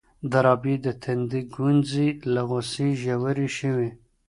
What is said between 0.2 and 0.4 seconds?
د